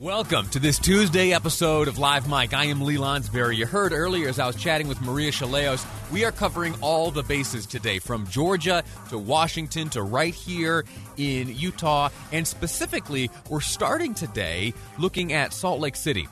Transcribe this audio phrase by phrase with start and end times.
[0.00, 2.54] Welcome to this Tuesday episode of Live Mic.
[2.54, 3.58] I am Lee Lonsberry.
[3.58, 7.22] You heard earlier as I was chatting with Maria Shilaos, we are covering all the
[7.22, 10.86] bases today, from Georgia to Washington to right here
[11.18, 12.08] in Utah.
[12.32, 16.26] And specifically, we're starting today looking at Salt Lake City.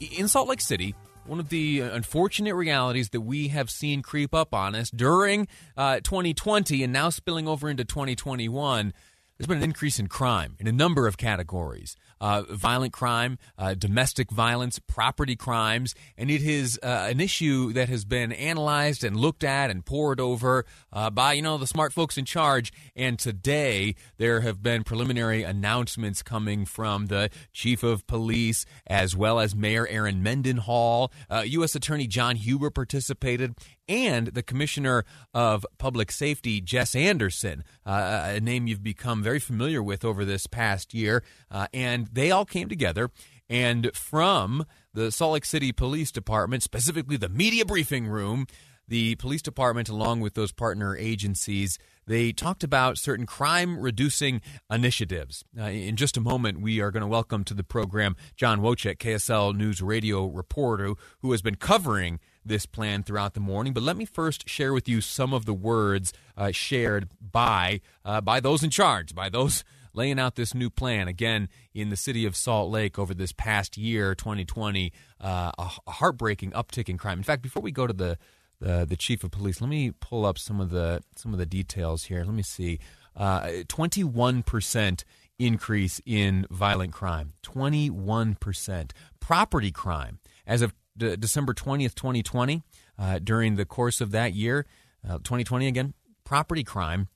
[0.00, 0.94] In Salt Lake City,
[1.26, 6.00] one of the unfortunate realities that we have seen creep up on us during uh,
[6.00, 8.94] 2020 and now spilling over into 2021
[9.36, 13.74] there's been an increase in crime in a number of categories uh, violent crime, uh,
[13.74, 19.16] domestic violence, property crimes, and it is uh, an issue that has been analyzed and
[19.16, 22.72] looked at and pored over uh, by you know the smart folks in charge.
[22.94, 29.40] And today there have been preliminary announcements coming from the chief of police as well
[29.40, 31.12] as Mayor Erin Mendenhall.
[31.30, 31.74] U.S.
[31.74, 33.54] Uh, Attorney John Huber participated,
[33.90, 39.82] and the Commissioner of Public Safety, Jess Anderson, uh, a name you've become very familiar
[39.82, 41.24] with over this past year.
[41.50, 43.10] Uh, and they all came together.
[43.48, 48.46] And from the Salt Lake City Police Department, specifically the media briefing room,
[48.86, 55.44] the police department, along with those partner agencies, they talked about certain crime reducing initiatives.
[55.56, 58.98] Uh, in just a moment, we are going to welcome to the program John Wojcik,
[58.98, 63.72] KSL News radio reporter, who has been covering this plan throughout the morning.
[63.72, 68.20] But let me first share with you some of the words uh, shared by uh,
[68.20, 71.08] by those in charge, by those laying out this new plan.
[71.08, 76.52] Again, in the city of Salt Lake over this past year, 2020, uh, a, heartbreaking
[76.52, 77.18] uptick in crime.
[77.18, 78.18] In fact, before we go to the
[78.60, 82.04] the, chief of police, let me pull up some of the some of the details
[82.04, 82.24] here.
[82.24, 82.78] Let me see.
[83.16, 85.04] Uh, Twenty one percent
[85.38, 87.32] increase in violent crime.
[87.42, 92.62] Twenty one percent property crime as of December 20th, 2020,
[92.98, 94.66] uh, during the course of that year,
[95.08, 95.94] uh, 2020 again,
[96.24, 97.08] property crime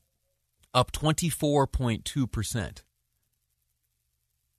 [0.75, 2.83] up 24.2%.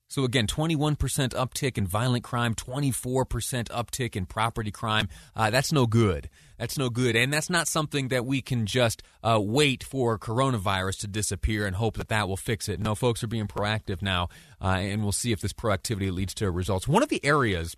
[0.08, 3.26] So again, 21% uptick in violent crime, 24%
[3.70, 5.10] uptick in property crime.
[5.36, 6.30] Uh, that's no good.
[6.58, 7.16] That's no good.
[7.16, 11.76] And that's not something that we can just uh, wait for coronavirus to disappear and
[11.76, 12.80] hope that that will fix it.
[12.80, 14.30] No, folks are being proactive now,
[14.62, 16.88] uh, and we'll see if this proactivity leads to results.
[16.88, 17.76] One of the areas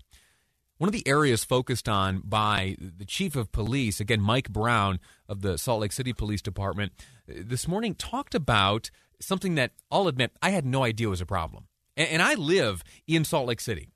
[0.77, 5.41] one of the areas focused on by the chief of police, again, Mike Brown of
[5.41, 6.91] the Salt Lake City Police Department,
[7.27, 11.67] this morning talked about something that I'll admit I had no idea was a problem.
[11.95, 13.89] And, I live in Salt Lake City.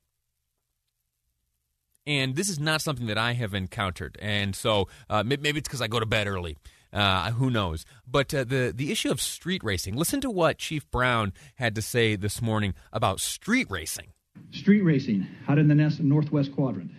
[2.08, 4.18] And this is not something that I have encountered.
[4.20, 6.58] And so uh, maybe it's because I go to bed early.
[6.92, 7.86] Uh, who knows?
[8.08, 9.96] But uh, the the issue of street racing.
[9.96, 14.08] Listen to what Chief Brown had to say this morning about street racing.
[14.52, 16.92] Street racing out in the northwest quadrant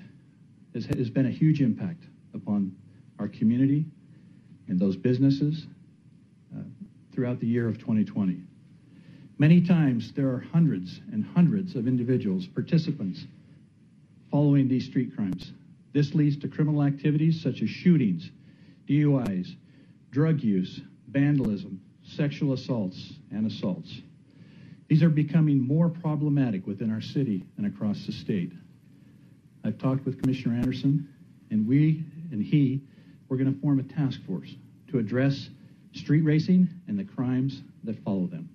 [0.75, 2.05] has, has been a huge impact
[2.35, 2.75] upon
[3.19, 3.85] our community
[4.69, 5.67] and those businesses
[6.55, 6.63] uh,
[7.13, 8.41] throughout the year of 2020.
[9.39, 13.25] Many times there are hundreds and hundreds of individuals, participants,
[14.31, 15.53] following these street crimes.
[15.93, 18.31] This leads to criminal activities such as shootings,
[18.89, 19.57] DUIs,
[20.11, 24.01] drug use, vandalism, sexual assaults, and assaults.
[24.93, 28.53] These are becoming more problematic within our city and across the state.
[29.65, 31.09] I've talked with Commissioner Anderson,
[31.51, 32.83] and we and he,
[33.27, 34.55] we're going to form a task force
[34.89, 35.49] to address
[35.95, 38.51] street racing and the crimes that follow them.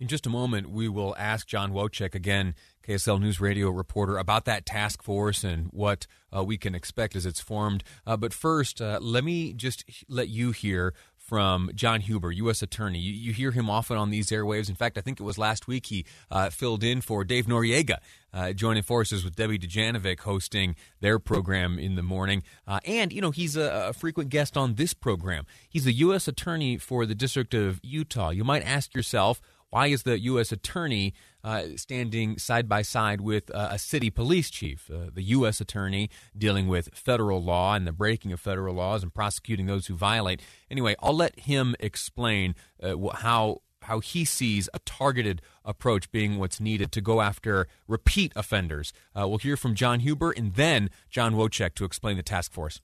[0.00, 2.54] In just a moment, we will ask John Wojcik, again,
[2.86, 7.26] KSL News Radio reporter, about that task force and what uh, we can expect as
[7.26, 7.84] it's formed.
[8.06, 10.94] Uh, but first, uh, let me just let you hear
[11.28, 12.62] from John Huber, U.S.
[12.62, 12.98] Attorney.
[12.98, 14.70] You, you, hear him often on these airwaves.
[14.70, 17.98] In fact, I think it was last week he uh, filled in for Dave Noriega,
[18.32, 22.42] uh, joining forces with Debbie Dujanovic hosting their program in the morning.
[22.66, 25.44] Uh, and, you know, he's a, a, frequent guest on this program.
[25.68, 26.28] He's the U.S.
[26.28, 28.30] Attorney for the District of Utah.
[28.30, 30.50] You might ask yourself, why is the U.S.
[30.50, 31.12] Attorney
[31.44, 35.60] uh, standing side by side with uh, a city police chief, uh, the U.S.
[35.60, 39.94] Attorney dealing with federal law and the breaking of federal laws and prosecuting those who
[39.94, 40.40] violate?
[40.70, 46.60] Anyway, I'll let him explain uh, how how he sees a targeted approach being what's
[46.60, 48.92] needed to go after repeat offenders.
[49.18, 52.80] Uh, we'll hear from John Huber and then John Wojcik to explain the task force.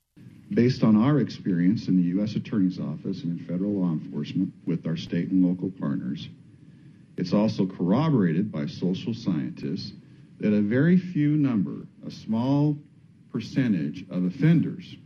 [0.51, 2.37] Based on our experience in the U.S.
[2.37, 6.29] Attorney's Office and in federal law enforcement with our state and local partners,
[7.17, 9.93] it's also corroborated by social scientists
[10.41, 12.77] that a very few number, a small
[13.33, 14.97] percentage of offenders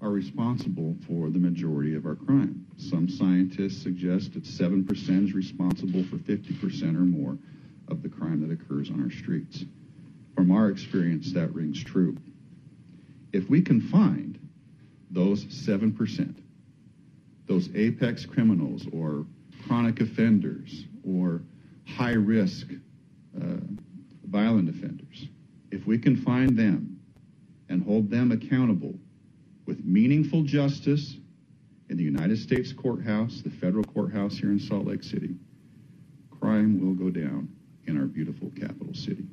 [0.00, 2.66] are responsible for the majority of our crime.
[2.76, 7.38] Some scientists suggest that 7% is responsible for 50% or more
[7.88, 9.64] of the crime that occurs on our streets.
[10.34, 12.16] From our experience, that rings true.
[13.32, 14.38] If we can find
[15.10, 16.34] those 7%,
[17.46, 19.26] those apex criminals or
[19.66, 21.42] chronic offenders or
[21.86, 22.68] high risk
[23.40, 23.56] uh,
[24.26, 25.28] violent offenders,
[25.70, 26.98] if we can find them
[27.68, 28.94] and hold them accountable
[29.66, 31.16] with meaningful justice
[31.88, 35.34] in the United States courthouse, the federal courthouse here in Salt Lake City,
[36.30, 37.48] crime will go down
[37.86, 39.24] in our beautiful capital city.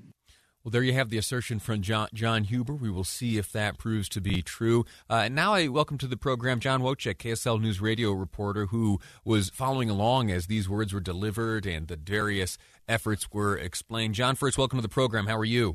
[0.70, 2.76] Well, there you have the assertion from John, John Huber.
[2.76, 4.86] We will see if that proves to be true.
[5.10, 9.00] Uh, and now I welcome to the program John Wojcik, KSL News Radio reporter, who
[9.26, 14.14] was following along as these words were delivered and the various efforts were explained.
[14.14, 15.26] John, first, welcome to the program.
[15.26, 15.74] How are you?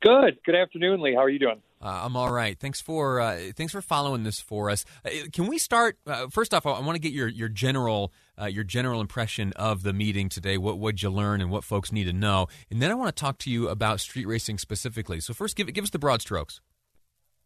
[0.00, 0.38] Good.
[0.44, 1.14] Good afternoon, Lee.
[1.14, 1.62] How are you doing?
[1.80, 2.58] Uh, I'm all right.
[2.58, 4.84] Thanks for uh, thanks for following this for us.
[5.04, 6.66] Uh, can we start uh, first off?
[6.66, 10.28] I, I want to get your your general uh, your general impression of the meeting
[10.28, 10.58] today.
[10.58, 12.46] What would you learn and what folks need to know?
[12.70, 15.20] And then I want to talk to you about street racing specifically.
[15.20, 16.60] So first, give give us the broad strokes.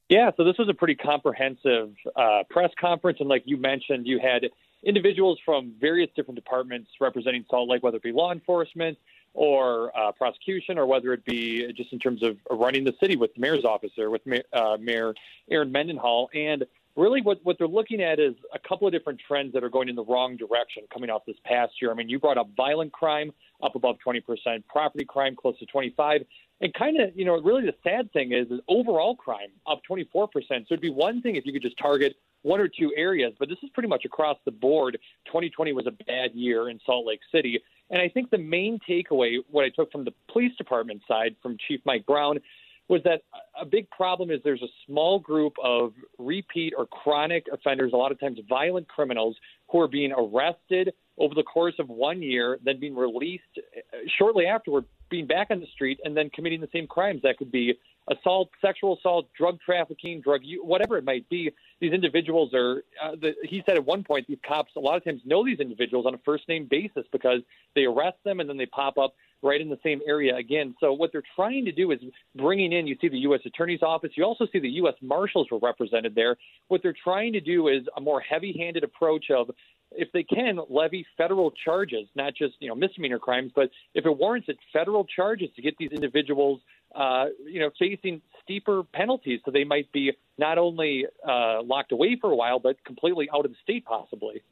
[0.09, 0.31] Yeah.
[0.37, 4.45] So this was a pretty comprehensive uh, press conference, and like you mentioned, you had
[4.85, 8.97] individuals from various different departments representing Salt Lake, whether it be law enforcement
[9.35, 13.35] or uh, prosecution, or whether it be just in terms of running the city with
[13.35, 14.23] the mayor's office or with
[14.53, 15.13] uh, Mayor
[15.51, 16.31] Erin Mendenhall.
[16.33, 16.65] And
[16.97, 19.89] really, what, what they're looking at is a couple of different trends that are going
[19.89, 21.91] in the wrong direction coming off this past year.
[21.91, 23.33] I mean, you brought up violent crime
[23.63, 24.23] up above 20%,
[24.69, 26.23] property crime close to 25,
[26.61, 30.29] and kind of, you know, really the sad thing is, is overall crime up 24%.
[30.31, 33.49] So it'd be one thing if you could just target one or two areas, but
[33.49, 34.99] this is pretty much across the board.
[35.27, 37.61] 2020 was a bad year in Salt Lake City.
[37.91, 41.57] And I think the main takeaway, what I took from the police department side from
[41.67, 42.39] Chief Mike Brown,
[42.89, 43.23] was that
[43.61, 48.13] a big problem is there's a small group of repeat or chronic offenders, a lot
[48.13, 49.37] of times violent criminals,
[49.71, 54.47] who are being arrested over the course of one year, then being released uh, shortly
[54.47, 57.23] afterward, being back on the street, and then committing the same crimes.
[57.23, 57.75] That could be
[58.09, 61.51] assault, sexual assault, drug trafficking, drug whatever it might be.
[61.81, 62.83] These individuals are.
[63.03, 65.61] Uh, the, he said at one point these cops a lot of times know these
[65.61, 67.41] individuals on a first name basis because
[67.75, 70.75] they arrest them and then they pop up right in the same area again.
[70.81, 72.01] So what they're trying to do is
[72.35, 72.87] bringing in.
[72.87, 73.41] You see the U.S.
[73.45, 74.11] Attorney's Office.
[74.15, 74.95] You also see the U.S.
[75.03, 76.37] Marshals were represented there.
[76.69, 79.51] What they're trying to do is a more heavy-handed approach of
[79.93, 84.17] if they can levy federal charges, not just you know misdemeanor crimes, but if it
[84.17, 86.61] warrants it, federal charges to get these individuals
[86.95, 89.41] uh, you know, facing steeper penalties.
[89.45, 93.45] So they might be not only uh, locked away for a while, but completely out
[93.45, 94.43] of the state, possibly.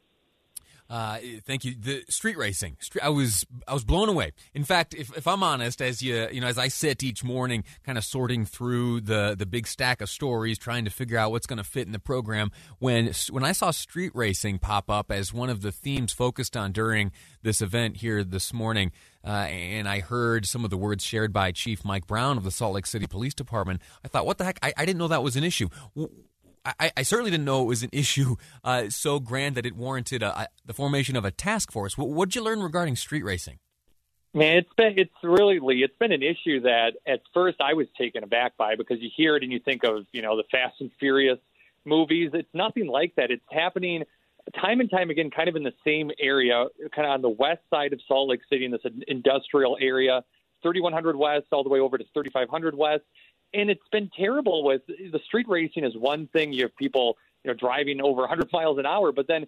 [0.94, 1.74] Uh, thank you.
[1.76, 4.30] The street racing, I was I was blown away.
[4.54, 7.64] In fact, if, if I'm honest, as you you know, as I sit each morning,
[7.82, 11.48] kind of sorting through the the big stack of stories, trying to figure out what's
[11.48, 15.34] going to fit in the program, when when I saw street racing pop up as
[15.34, 17.10] one of the themes focused on during
[17.42, 18.92] this event here this morning,
[19.26, 22.52] uh, and I heard some of the words shared by Chief Mike Brown of the
[22.52, 24.60] Salt Lake City Police Department, I thought, what the heck?
[24.62, 25.70] I, I didn't know that was an issue.
[26.64, 30.22] I, I, certainly didn't know it was an issue uh, so grand that it warranted
[30.22, 31.98] a, a, the formation of a task force.
[31.98, 33.58] What did you learn regarding street racing?
[34.32, 35.84] Man, it's been it's really Lee.
[35.84, 39.36] It's been an issue that at first I was taken aback by because you hear
[39.36, 41.38] it and you think of you know the Fast and Furious
[41.84, 42.30] movies.
[42.34, 43.30] It's nothing like that.
[43.30, 44.04] It's happening
[44.60, 47.62] time and time again, kind of in the same area, kind of on the west
[47.70, 50.22] side of Salt Lake City in this industrial area,
[50.62, 53.04] 3100 West all the way over to 3500 West
[53.54, 57.50] and it's been terrible with the street racing is one thing you have people you
[57.50, 59.46] know driving over 100 miles an hour but then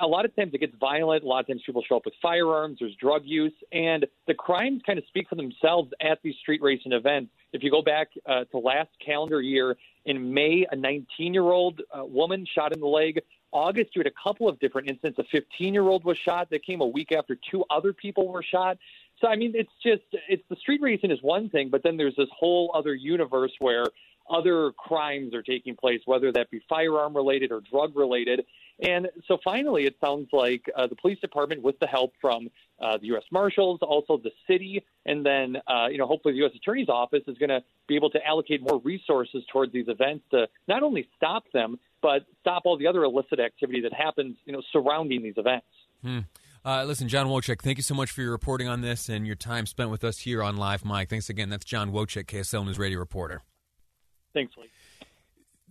[0.00, 2.14] a lot of times it gets violent a lot of times people show up with
[2.20, 6.62] firearms there's drug use and the crimes kind of speak for themselves at these street
[6.62, 7.30] racing events.
[7.52, 11.80] If you go back uh, to last calendar year in may a 19 year old
[11.92, 13.22] uh, woman shot in the leg.
[13.50, 15.18] August you had a couple of different incidents.
[15.18, 16.50] A 15 year old was shot.
[16.50, 18.78] That came a week after two other people were shot
[19.20, 22.16] so I mean, it's just it's the street racing is one thing, but then there's
[22.16, 23.84] this whole other universe where
[24.30, 28.44] other crimes are taking place, whether that be firearm related or drug related.
[28.80, 32.48] And so finally, it sounds like uh, the police department, with the help from
[32.80, 33.24] uh, the U.S.
[33.32, 36.52] Marshals, also the city, and then uh, you know hopefully the U.S.
[36.54, 40.46] Attorney's Office is going to be able to allocate more resources towards these events to
[40.68, 44.62] not only stop them, but stop all the other illicit activity that happens you know
[44.72, 45.66] surrounding these events.
[46.02, 46.20] Hmm.
[46.64, 49.36] Uh, listen, John Wojcik, thank you so much for your reporting on this and your
[49.36, 51.08] time spent with us here on Live Mic.
[51.08, 51.50] Thanks again.
[51.50, 53.42] That's John Wojcik, KSL News Radio reporter.
[54.34, 54.68] Thanks, Lee.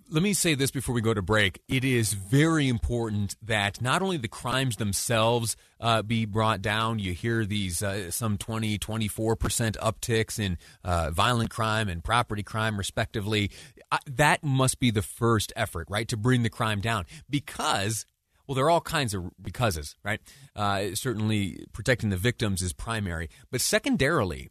[0.10, 1.62] let me say this before we go to break.
[1.68, 7.14] It is very important that not only the crimes themselves uh, be brought down, you
[7.14, 13.52] hear these uh, some 20, 24% upticks in uh, violent crime and property crime, respectively.
[13.92, 18.06] Uh, that must be the first effort, right, to bring the crime down because.
[18.48, 20.22] Well, there are all kinds of becauses, right?
[20.56, 24.50] Uh, certainly, protecting the victims is primary, but secondarily,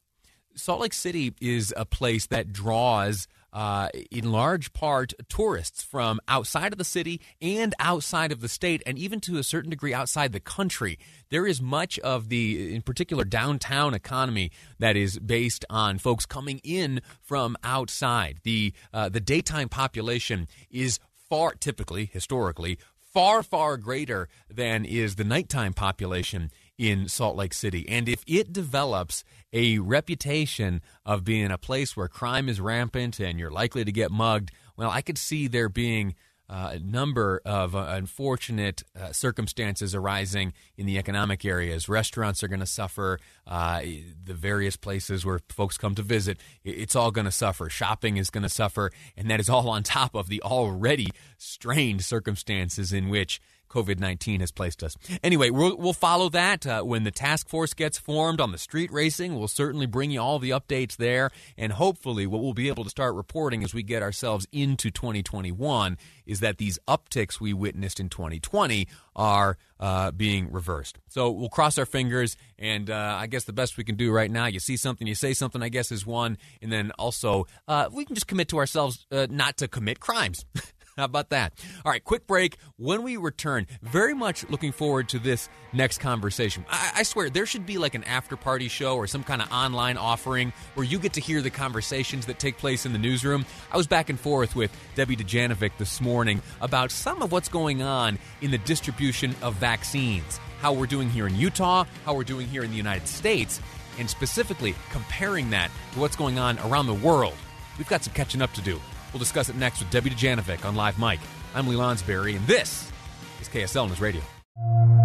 [0.55, 6.73] Salt Lake City is a place that draws uh, in large part tourists from outside
[6.73, 10.33] of the city and outside of the state, and even to a certain degree outside
[10.33, 10.99] the country.
[11.31, 16.61] There is much of the, in particular, downtown economy that is based on folks coming
[16.65, 18.41] in from outside.
[18.43, 20.99] The uh, the daytime population is
[21.29, 22.79] far typically historically
[23.17, 27.89] far far greater than is the nighttime population in Salt Lake City.
[27.89, 33.39] And if it develops a reputation of being a place where crime is rampant and
[33.39, 36.15] you're likely to get mugged, well, I could see there being
[36.49, 41.89] uh, a number of uh, unfortunate uh, circumstances arising in the economic areas.
[41.89, 43.19] Restaurants are going to suffer.
[43.47, 43.83] Uh,
[44.25, 47.69] the various places where folks come to visit, it's all going to suffer.
[47.69, 48.91] Shopping is going to suffer.
[49.17, 54.41] And that is all on top of the already strained circumstances in which COVID 19
[54.41, 54.97] has placed us.
[55.23, 58.91] Anyway, we'll, we'll follow that uh, when the task force gets formed on the street
[58.93, 59.37] racing.
[59.37, 61.31] We'll certainly bring you all the updates there.
[61.57, 65.99] And hopefully, what we'll be able to start reporting as we get ourselves into 2021
[66.27, 70.99] is that these upticks we witnessed in 2020 are uh, being reversed.
[71.09, 74.31] So we'll cross our fingers, and uh, I guess the best we can do right
[74.31, 77.89] now, you see something, you say something, I guess, is one, and then also uh,
[77.93, 80.45] we can just commit to ourselves uh, not to commit crimes.
[80.97, 81.53] How about that?
[81.85, 82.57] All right, quick break.
[82.79, 86.65] When we return, very much looking forward to this next conversation.
[86.71, 89.53] I, I swear, there should be like an after party show or some kind of
[89.53, 93.45] online offering where you get to hear the conversations that take place in the newsroom.
[93.71, 97.83] I was back and forth with Debbie Dujanovic this morning about some of what's going
[97.83, 102.49] on in the distribution of vaccines, how we're doing here in Utah, how we're doing
[102.49, 103.61] here in the United States,
[103.99, 107.35] and specifically comparing that to what's going on around the world.
[107.77, 108.81] We've got some catching up to do.
[109.17, 111.19] We'll discuss it next with Debbie Dujanovic on Live Mic.
[111.55, 112.93] I'm Lee Lonsberry, and this
[113.41, 114.21] is KSL News Radio.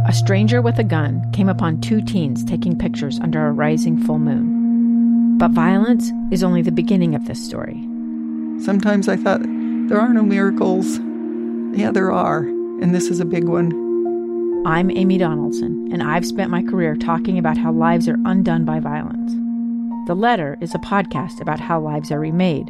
[0.06, 4.20] A stranger with a gun came upon two teens taking pictures under a rising full
[4.20, 5.38] moon.
[5.38, 7.82] But violence is only the beginning of this story.
[8.62, 11.00] Sometimes I thought, there are no miracles.
[11.80, 13.72] Yeah, there are, and this is a big one.
[14.66, 18.82] I'm Amy Donaldson, and I've spent my career talking about how lives are undone by
[18.82, 19.32] violence.
[20.08, 22.70] The Letter is a podcast about how lives are remade.